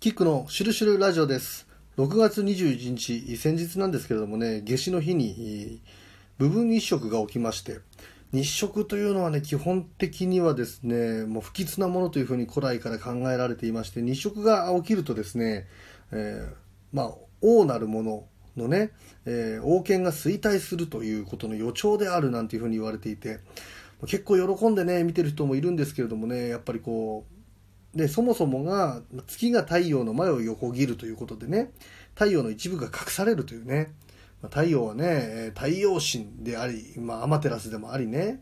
[0.00, 1.66] キックのシュルシュルラジオです。
[1.96, 5.82] 6月21日、先日なんですけれどもね、夏至の日に
[6.38, 7.80] 部分日食が起きまして、
[8.30, 15.66] 日食というのはね、基本的にはですね、もう不吉なものというふうに古来から考えられていまして、日食が起きるとですね、
[16.12, 16.54] えー
[16.92, 18.24] まあ、王なるもの
[18.56, 18.92] のね、
[19.26, 23.40] えー王権が衰退するということの予兆であるなんていうふうに言われていて、
[24.06, 27.37] 結構喜んでね、見てる人もいるんですけれどもね、やっぱりこう、
[27.94, 31.70] でそもそもが月が太陽の前を横切るということでね
[32.14, 33.92] 太陽の一部が隠されるというね。
[34.42, 38.40] 太陽はね太陽神であり、まあ、アマテラスでもありね。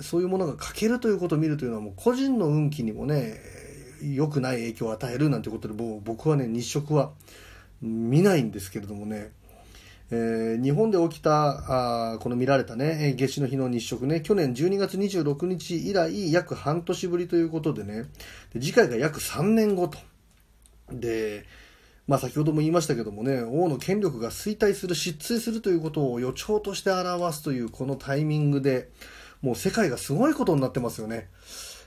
[0.00, 3.40] そういうものが欠けるということを見るというのはもう個人の運気にもね
[4.02, 7.12] 良くない影響を与えるなんてことで僕はね日食は
[7.80, 9.32] 見ないんですけれどもね。
[10.10, 18.06] えー日本で起きたあこの見られたね夏至の日の日食ね去年12月26日以来約半年ぶりということでね
[18.52, 19.98] 次回が約3年後と。
[20.90, 21.44] で
[22.06, 28.88] まあ先ほども言いましたけどもね王の権力が衰退する失墜するということを予兆として表すというこのタイミングで
[29.42, 31.28] もう世界がすごいことになってますよね。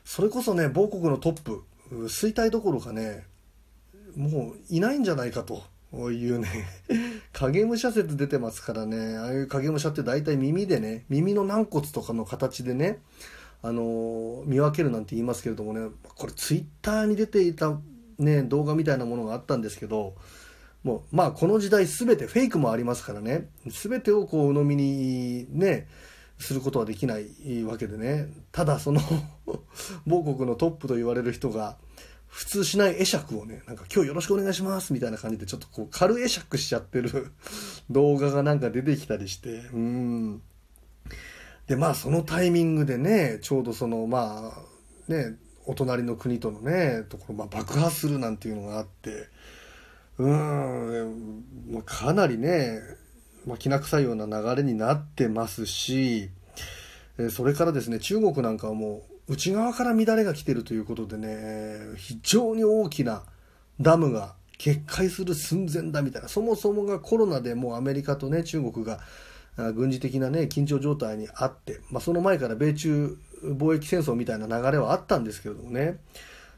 [0.05, 3.25] それこそね某国のトップ衰退どころかね
[4.15, 5.63] もういないんじゃないかと。
[5.91, 6.47] こういうね。
[7.33, 9.17] 影武者説出てますからね。
[9.17, 12.99] ああいう影武者って大体耳でね耳の軟骨とかの形でね
[13.61, 17.77] あの見分けるなんて言いますけれどもねこれツイッターに出ていた、
[18.17, 20.15] ね、動画みたいなものがあったんですけど
[20.83, 23.49] もうまあこの時代全てフェイクもありますからね。
[23.67, 25.87] 全てをこう鵜呑みにね
[26.39, 28.29] することはできないわけでね。
[28.51, 29.01] ただその
[30.07, 31.77] 某国のトップと言われる人が
[32.31, 37.31] 普通しない会釈をねなんか今日よろしくお願いしますみたいな感じでちょっとこう軽会釈しちゃってる
[37.91, 40.41] 動画がなんか出てきたりしてうん。
[41.67, 44.53] でまあそのタイミングでねちょうどそのま
[45.09, 49.27] あねお隣の国とのねところ、まあ、爆破するなんていうのがあって
[50.17, 52.79] うーんまあかなりね、
[53.45, 56.29] まあ、きな臭いような流れになってますし
[57.29, 63.23] それからですね中国なんかはもう内側から乱れが来てるということでね非常に大きな
[63.79, 68.99] ダムが決壊する寸前だみたいなそもそもがコロナでもうアメリカとね中国が
[69.73, 75.97] 軍事的なね緊張状態にあって、まあ、その前から米中貿易戦争みたいな流れはあったんですけれどもね。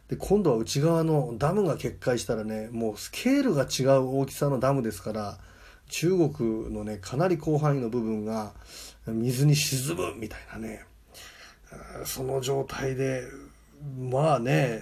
[0.10, 5.38] で今度は内側のダムが決壊したらねもうスケールが違う大きさのダムですから
[5.90, 8.54] 中国のねかなり広範囲の部分が
[9.06, 10.86] 水に沈むみたいなね
[12.06, 13.24] その状態で
[14.00, 14.82] まあね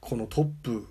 [0.00, 0.86] このトップ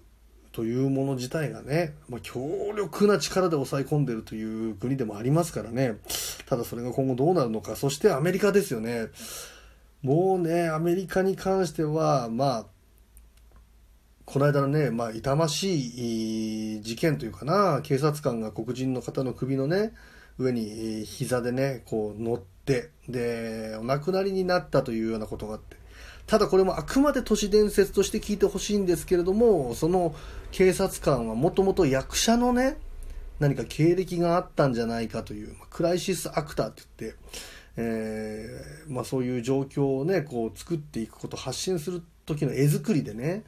[0.52, 2.40] というもの自体がね、まあ、強
[2.78, 5.98] 力な力で抑え込んでるという国でもありますからね。
[6.46, 7.76] ただそれが今後どうなるのか。
[7.76, 9.08] そしてアメリカですよね。
[10.02, 12.66] もうねアメリカに関してはまあ
[14.24, 17.82] この間のね、まあ、痛ましい事件というかな。
[17.84, 19.94] 警察官が黒人の方の首のね
[20.38, 25.78] 上に膝でねこう乗ってでお亡くなりになったというようなことがあって
[26.28, 30.16] ただこれもあくまで都市伝説として聞いてほしいんですけれどもその
[30.52, 32.78] 警察官はもともと役者のね
[33.40, 37.20] 何か経歴があったんじゃないかという、クライシスアクターって言って、
[37.78, 43.44] えーまあ、そういう状況をねこう作っていくこと発信する時の絵作りでね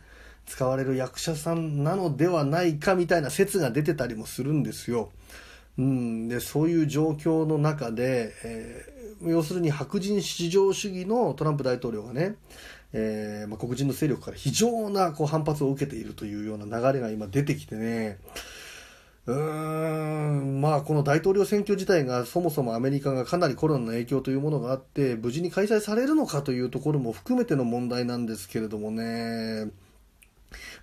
[0.46, 5.10] 使われる役者さんなのではないかみたいな説が出てたりもするんですよ。
[5.78, 12.36] うん、でそういう状況の中で、えー要するに白人至上主義のトランプ大統領がね、
[12.94, 18.20] えーまあ、黒人の勢力から非常なこう反発を受けているというような流れが今出てきてね
[19.26, 20.62] うーん。
[20.62, 29.70] まあこの大統領選挙自体がそもそもアメリカがかなりコロナの影響というものがあって無事に開催されるのかというところも含めての問題なんですけれどもね。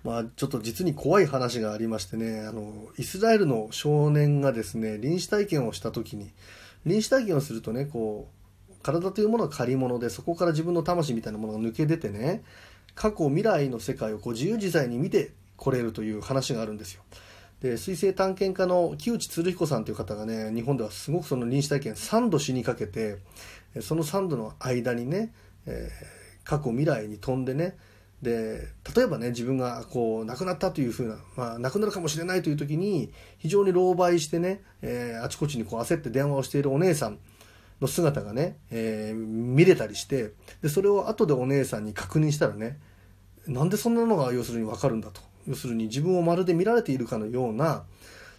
[0.05, 6.31] まあ、ちょっと実に怖い話がありましてねあのイスラエルの少年がですね臨死体験をした時に
[6.85, 8.29] 臨死体験をするとねこ
[8.69, 12.43] う体というものは借り物でそこから自分の魂みたいなものが抜け出てね
[12.93, 17.01] 過去未来の世界をこう自由自在に見てこれるという話があるんですよ。
[17.61, 23.17] で水星探検家の木内鶴彦さんという方がね日本ではすごくその臨死体験3度死にかけて
[23.81, 25.33] その3度の間にね、
[25.65, 27.75] えー過去未来に飛んでね
[28.21, 37.19] で例えばね自分がこう亡くなったというふうな、まあ、亡くなるかもしれないという時に非常に狼狽してね、えーあちこちにこう焦って電話をしているお姉さん
[37.81, 40.31] の姿がね、えー見れたりして
[40.61, 42.79] でそれを後でお姉さんに確認したらね
[43.47, 45.21] なんでそんなのが要するに分かるんだと。
[45.47, 47.83] 要するに自分をまるで見られているかのような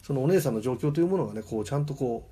[0.02, 2.29] そのお姉さんの状況というものがねこうちゃんとこ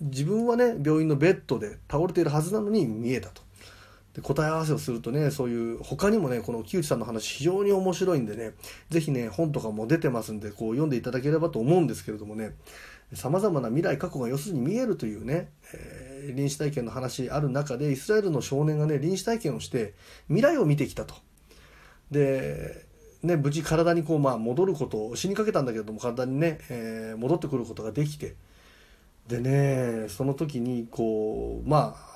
[0.00, 3.42] う自分はね病院のベッドで倒れているはずなのに見えたと。
[4.14, 8.52] で答え合わせをするとねそういう他にもねこの木内さんの話非常に面白いんでね
[8.90, 12.54] ぜひね本とかも出てますんでこう読んでいただければと思うんですけれどもね
[13.14, 19.94] さまざまな未来過去が要するに見えるというね、えー、臨死体験の話ある中でイスラエルの少年がね臨死体験をして
[20.28, 21.14] 未来を見てきたと。
[22.10, 22.86] で
[23.22, 28.34] ね、無事体にこう、まあ、戻ることを死にかけたんだけれども体にね、えー、戻ってくることができて
[29.28, 32.11] でねその時にこうまあ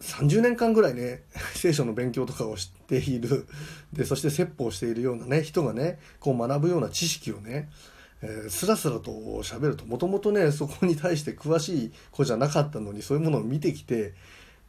[0.00, 1.22] 30年間ぐらいね
[1.54, 3.46] 聖書の勉強とかをしている。
[3.92, 7.68] でそして説法をしているようなね人がねこう学ぶような知識をね
[8.22, 9.10] えー、スラスラと
[9.42, 14.12] 喋るともともとねそこに対して詳しい子じゃなかったのにそういうものを見てきて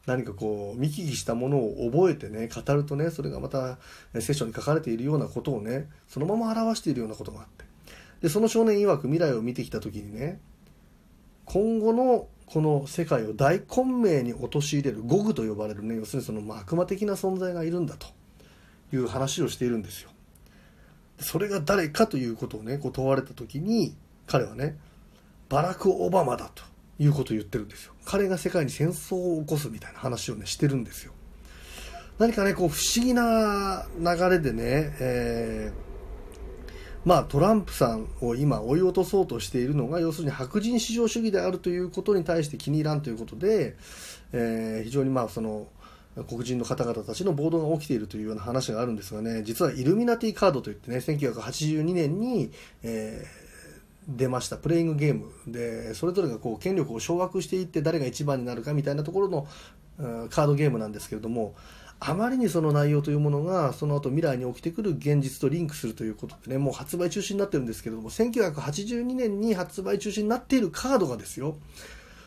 [0.05, 3.77] 何かこう見聞きしたものを覚えてね語るとねそれがまた
[4.19, 7.65] 聖書に書かれているようなことをねそのまま表しているようなことがあって。
[8.21, 10.39] でその少年曰く未来を見てきた時にね
[11.45, 18.07] 今後のこの世界を大混迷に陥れるゴグと呼ばれるね要するにその悪魔的な存在がいるんだと。
[18.93, 20.09] いう話をしているんですよ。
[21.19, 23.95] それが誰かということをねこう問われた時に
[24.25, 24.77] 彼はね
[25.49, 26.63] バラク・オバマだと
[26.97, 27.93] いうことを言ってるんですよ。
[28.05, 31.13] 彼が世界に戦争を起こすみたいな話をねしてるんですよ。
[32.17, 35.90] 何かねこう不思議な流れでね、えー
[37.03, 43.75] まあ、トランプさんを今追い落とそうとしているのが要するに白人至上主義であるということに対して気に入らんということで、
[44.33, 45.67] えー、非常にまあその
[46.27, 52.51] 黒人の方々たちの暴動が起きているというような話があるんですがね実はイルミナティカードといってね1982年に、
[52.83, 59.47] えー、出ましたプレイングゲームでそれぞれがこう権力を掌握していって誰が一番になるかみたいなところの、
[60.29, 61.53] カードゲームなんですけれども
[62.03, 71.57] あまりにその内容というものがその後未来に起きてくる現実とリンクするということでねもう発売中止になってるんですけども1982年に発売中止になっているカードがですよ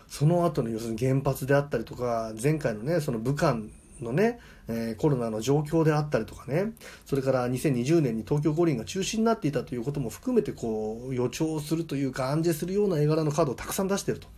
[0.07, 3.57] その後の要するに原発であったりとか前回のねその武漢
[4.01, 4.39] のね、
[4.69, 6.73] えー、コロナの状況であったりとかね
[7.05, 14.29] それから2020年に東京五輪が中止になっていたということも含めてこう予兆するというか暗示するような絵柄のカードをたくさん出していると。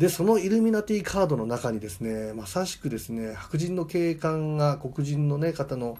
[0.00, 5.98] でそのイルミナティカードの中にですねまさしくですね白人の警官が黒人の、ね、方の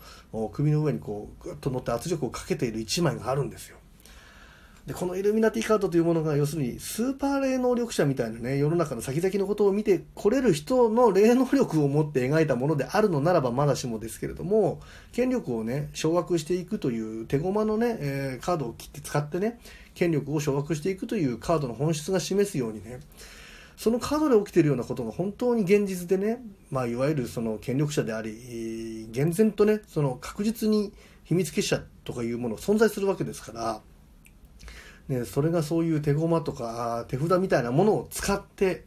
[0.53, 3.77] 首の上にこうぐっと乗って圧力をかけている1枚があるんですよ。
[4.87, 14.81] でこのイルミナティカードというものが要するにスーパー霊能力者みたいなね世の中の先々のことを見てこれる人の霊能力を持って描いたものであるのならばまだしもですけれども
[15.13, 19.61] 権力をね掌握していくという手駒のね、えー、カードを切って使ってね
[19.95, 23.01] 権力を掌握していくというカードの本質が示すようにね
[23.81, 30.93] そのカードで起きてるようなことが本当に現実でね、まあ、いわゆるその権力者であり厳然とねその確実に
[31.25, 33.81] 秘密結社とかいうもの存在するわけですから
[35.09, 38.85] ね、それがそういう手駒とか手札みたいなものを使って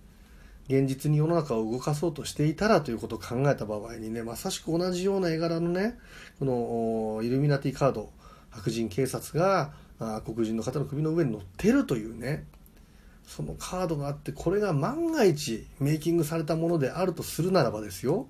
[0.70, 5.98] 現実に世の中を動かそうとしていたらということを考えた場合にねまさしく同じような絵柄のね
[6.38, 8.12] このイルミナティカード
[8.52, 9.74] 白人警察が
[10.24, 12.46] 黒人の方の首の上に乗ってるというね
[13.26, 18.28] そのカードがあってこれが万が一メイキングされたものであるとするならばですよ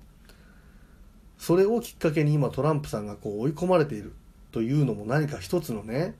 [1.38, 4.14] それをきっかけに今トランプさんがこう追い込まれている
[4.52, 6.14] というのも何か一つのね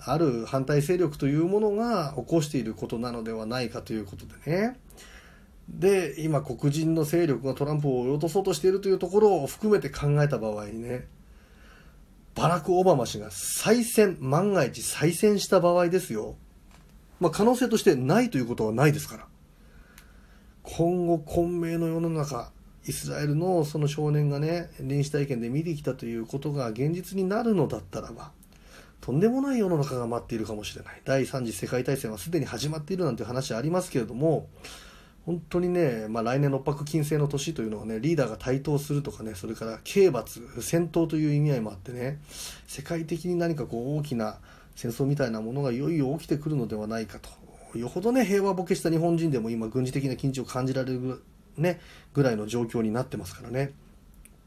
[0.00, 4.78] ある反対勢力というものが起こしていることなのではないかということでね。
[5.68, 11.06] で、今黒人の勢力がトランプを落とそうとしているというところを含めて考えた場合ね、
[12.34, 16.36] バラク・オバマ氏が再選、万が一再選した場合ですよ。
[17.20, 19.26] まあ可能性としてないということはないですから。
[20.62, 22.52] 今後混迷の世の中、
[22.86, 28.32] イスラエルのその少年がね、臨死体験で見てきたということが現実になるのだったらば、
[29.00, 31.02] とんでもない世の中が待っているかもしれない。
[31.04, 34.48] 第3次世界大戦はすでに始まっているなんて話ありますけれども、
[35.28, 42.18] 本当にね、まあ、来年六白金星の年というのはね、リーダーが台頭するとかね、それから刑罰、戦闘という意味合いもあってね、
[42.66, 44.38] 世界的に何かこう大きな
[44.74, 47.28] 戦争みたいなものがいよいよ起きてくるのではないかと。
[47.78, 51.22] よほどね、平和ボケした日本人でも今軍事的な緊張を感じられる
[51.58, 51.78] ね、
[52.14, 53.74] ぐらいの状況になってますからね。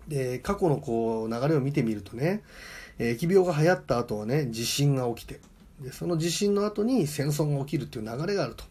[0.08, 2.42] で、過去のこう流れを見てみるとね、
[2.98, 5.42] え疫病が流行った後はね、地震が起きて、
[5.80, 8.71] でその地震の後に戦争が起きるっていう流れがあると。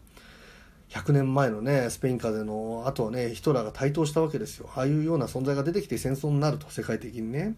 [0.91, 4.69] 100年前のね、スペイン風邪の後はね、ヒトラーが台頭したわけですよ。
[4.75, 7.55] ああいうような存在が出てきて戦争になると、世界的にね。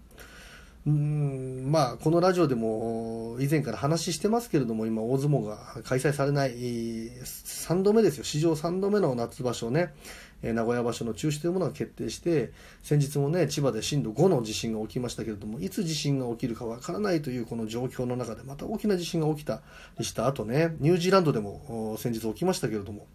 [0.85, 9.93] うんまあ、このラジオでも以前から話してますけれども、今、大相撲が開催されない、3度目ですよ、史上3度目の夏場所ね、
[10.43, 12.51] え名古屋場所の中止というものが決定して
[12.83, 19.61] 先日もね千葉で震度5の地震が起きましたけれどもいつ地震が起きるかわからないというこの状況の中でまた大きな地震が起きた
[19.97, 23.07] りした後ねニュージーランドでも先日起きましたけれども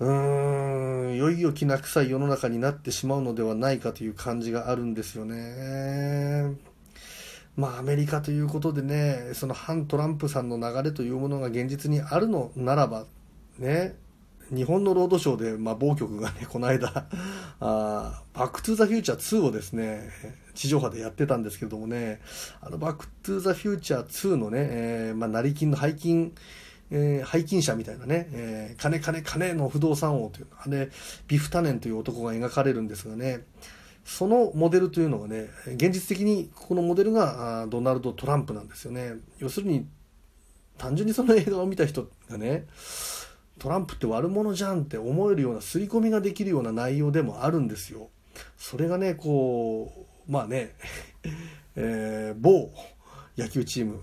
[0.00, 6.56] うーん、いよいよきな臭い世の中になってしまうのではないかという感じがあるんですよね。
[7.54, 13.04] まあ、アメリカということでね、その反トランプさんの流れというものが現実にあるのならば、
[13.58, 13.94] ね、
[14.50, 17.06] 日本のロードショーで、まあ、某局がね、 この間、
[17.60, 20.10] あバックトゥーザフューチャー2をですね、
[20.54, 22.20] 地上波でやってたんですけどもね、
[22.60, 26.32] あの、バックトゥーザフューチャー2のね、えー、まあ、成金の拝金、
[26.90, 30.90] えー、拝金者みたいなね、えー、金金金の不動産王というのはね、
[31.28, 33.44] ビフタネンという男が描かれるんですがね、
[34.04, 39.14] そのモデルというのはね、現実的にこのモデルがドナルド・トランプなんですよね。
[39.38, 39.86] 要するに、
[40.78, 42.66] 単純にその映画を見た人がね、
[43.60, 48.08] トランプって悪者じゃんって思えるような刷り込みができるような内容でもあるんですよ。
[48.56, 49.92] それがね、こ
[50.26, 50.74] う、まあね、
[51.76, 52.72] えー、某
[53.36, 54.00] 野球チーム、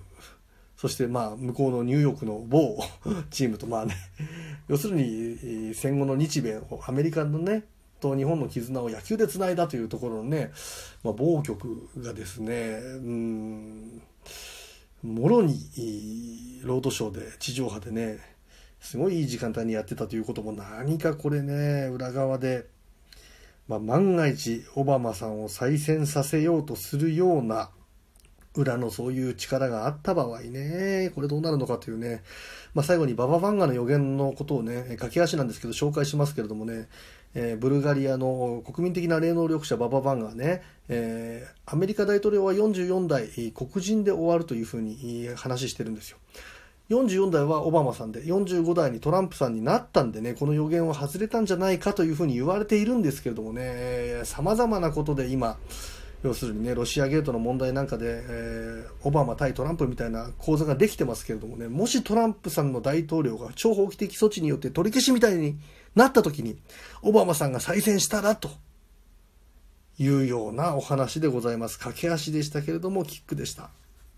[0.78, 2.78] そしてまあ向こうのニューヨークの某
[3.32, 3.96] チームとまあね、
[4.70, 7.64] 要するに戦後の日米、アメリカのね、
[8.00, 10.52] と日本の絆を野球でつないだというところのね、
[11.04, 14.02] まあ、某局がですね、うん、
[15.02, 18.37] もろにロードショーで地上波でね、
[18.79, 22.65] すごいいい時間帯にやってたということも何かこれね、裏側で、
[23.67, 27.69] まあ、万が一オバマさんを再選させようとするような
[28.55, 32.24] 裏のそういう力があった場合ね、これどうなるのかというね、
[32.74, 36.88] まあ、最後にババファンガの予言のことをね、駆け足なんですけど紹介しますけれどもね、
[37.34, 46.17] えー、ブルガリアの国民的な霊能力者バババンガーね、えー、アメリカ大統領は44代黒人で終わるというふうに話してるんですよ。
[46.89, 55.58] 44代はオバマさんで、45代にトランプさんになったんでね、この予言は外れたんじゃないかというふうに言われているんですけれどもね、様々なことで今、
[56.24, 65.58] 要するにね、ロシアゲートの問題なんかで、えー、オバマ対トランプみたいな構図ができてますけれどもね、もしトランプさんの大統領が超法規的措置によって取り消しみたいに
[65.94, 66.58] なった時に、
[67.01, 68.50] オバマさんが再選したらと
[70.00, 71.77] いうようなお話でございます。
[71.79, 73.70] 駆け足でしたけれども、キックでした。